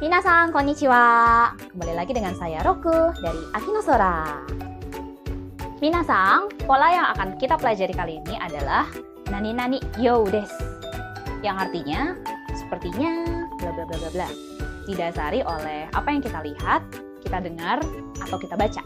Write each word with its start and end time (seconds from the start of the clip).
Minasan, 0.00 0.48
konnichiwa. 0.48 1.04
Kembali 1.76 1.92
lagi 1.92 2.16
dengan 2.16 2.32
saya 2.32 2.64
Roku 2.64 3.12
dari 3.20 3.42
Akino 3.52 3.84
Sora. 3.84 4.40
Minasan, 5.76 6.48
pola 6.64 6.88
yang 6.88 7.06
akan 7.12 7.36
kita 7.36 7.60
pelajari 7.60 7.92
kali 7.92 8.16
ini 8.24 8.32
adalah 8.40 8.88
nani 9.28 9.52
nani 9.52 9.76
yo 10.00 10.24
des. 10.24 10.48
Yang 11.44 11.68
artinya 11.68 12.16
sepertinya 12.56 13.44
bla 13.60 13.76
bla 13.76 13.84
bla 13.84 13.96
bla 14.00 14.10
bla. 14.16 14.28
Didasari 14.88 15.44
oleh 15.44 15.84
apa 15.92 16.08
yang 16.08 16.24
kita 16.24 16.48
lihat, 16.48 16.80
kita 17.20 17.44
dengar, 17.44 17.84
atau 18.24 18.40
kita 18.40 18.56
baca. 18.56 18.80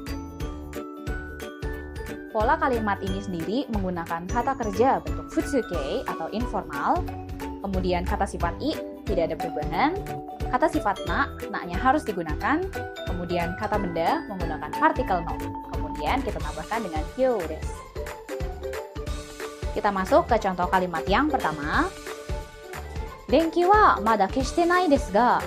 Pola 2.34 2.58
kalimat 2.58 2.98
ini 3.06 3.22
sendiri 3.22 3.70
menggunakan 3.70 4.26
kata 4.26 4.58
kerja 4.58 4.98
bentuk 4.98 5.30
futsuke 5.30 6.03
atau 6.11 6.26
informal, 6.35 7.07
kemudian 7.62 8.03
kata 8.03 8.26
sifat 8.26 8.58
i 8.58 8.93
tidak 9.04 9.32
ada 9.32 9.36
perubahan, 9.36 9.93
kata 10.49 10.67
sifat 10.72 10.96
na, 11.04 11.29
na-nya 11.53 11.76
harus 11.76 12.03
digunakan, 12.04 12.61
kemudian 13.04 13.53
kata 13.61 13.76
benda 13.76 14.25
menggunakan 14.29 14.71
partikel 14.76 15.21
no, 15.22 15.35
kemudian 15.72 16.25
kita 16.25 16.40
tambahkan 16.40 16.81
dengan 16.85 17.04
yo 17.21 17.39
des. 17.45 17.68
Kita 19.75 19.90
masuk 19.90 20.31
ke 20.31 20.39
contoh 20.39 20.71
kalimat 20.71 21.03
yang 21.11 21.26
pertama. 21.26 21.90
Denki 23.26 23.67
wa 23.67 23.98
mada 23.98 24.31
keshite 24.31 24.62
nai 24.68 24.86
desu 24.86 25.11
ga, 25.11 25.43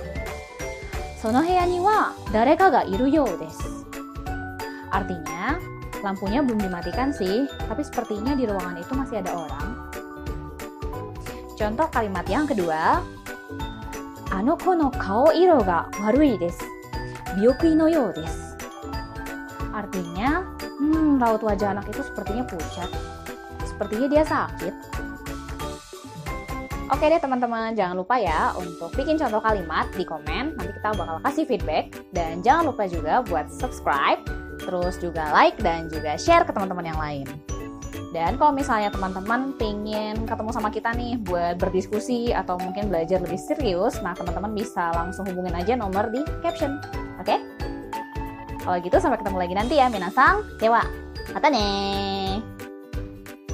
sono 1.18 1.40
heya 1.40 1.64
ni 1.64 1.80
wa 1.80 2.12
dareka 2.36 2.68
ga 2.68 2.82
iru 2.86 3.08
you 3.08 3.26
desu. 3.40 3.86
Artinya, 4.92 5.56
lampunya 6.04 6.44
belum 6.44 6.60
dimatikan 6.64 7.16
sih, 7.16 7.48
tapi 7.68 7.84
sepertinya 7.84 8.36
di 8.36 8.48
ruangan 8.48 8.78
itu 8.80 8.94
masih 8.96 9.20
ada 9.24 9.32
orang. 9.36 9.68
Contoh 11.58 11.88
kalimat 11.90 12.24
yang 12.30 12.46
kedua, 12.46 13.02
Ko 14.58 14.76
no 14.76 14.92
kao 14.92 15.32
iro 15.32 15.64
ga 15.64 15.88
warui 16.04 16.36
desu. 16.36 16.68
Byokui 17.40 17.72
no 17.72 17.88
you 17.88 18.12
desu. 18.12 18.58
Artinya, 19.72 20.44
hmm, 20.82 21.22
raut 21.22 21.40
wajah 21.40 21.72
anak 21.72 21.88
itu 21.88 22.04
sepertinya 22.04 22.44
pucat. 22.44 22.90
Sepertinya 23.64 24.08
dia 24.12 24.24
sakit. 24.28 24.74
Oke 26.88 27.06
deh 27.08 27.20
teman-teman, 27.20 27.76
jangan 27.76 27.96
lupa 28.00 28.20
ya 28.20 28.52
untuk 28.60 28.92
bikin 28.96 29.16
contoh 29.16 29.40
kalimat 29.40 29.88
di 29.96 30.04
komen. 30.04 30.56
Nanti 30.56 30.72
kita 30.76 30.96
bakal 30.98 31.20
kasih 31.24 31.46
feedback. 31.48 31.96
Dan 32.12 32.44
jangan 32.44 32.74
lupa 32.74 32.90
juga 32.92 33.24
buat 33.24 33.48
subscribe, 33.48 34.20
terus 34.64 35.00
juga 35.00 35.32
like, 35.32 35.56
dan 35.64 35.88
juga 35.88 36.20
share 36.20 36.44
ke 36.44 36.52
teman-teman 36.52 36.92
yang 36.92 37.00
lain. 37.00 37.28
Dan 38.12 38.40
kalau 38.40 38.56
misalnya 38.56 38.90
teman-teman 38.90 39.54
pengen 39.56 40.26
ketemu 40.26 40.50
sama 40.52 40.70
kita 40.74 40.96
nih 40.96 41.20
buat 41.22 41.60
berdiskusi 41.60 42.32
atau 42.34 42.58
mungkin 42.58 42.90
belajar 42.90 43.22
lebih 43.22 43.38
serius, 43.38 44.00
nah 44.02 44.18
teman-teman 44.18 44.56
bisa 44.56 44.90
langsung 44.96 45.28
hubungin 45.28 45.54
aja 45.54 45.78
nomor 45.78 46.10
di 46.10 46.24
caption. 46.42 46.80
Oke? 47.22 47.38
Kalau 48.64 48.78
gitu 48.84 48.98
sampai 49.00 49.20
ketemu 49.22 49.38
lagi 49.40 49.54
nanti 49.56 49.76
ya, 49.80 49.88
Minasang. 49.88 50.44
Dewa. 50.60 50.84
Mata 51.32 51.48
nih. 51.48 52.57